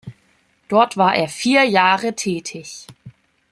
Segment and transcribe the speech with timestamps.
[0.67, 2.87] Dort war er vier Jahre tätig.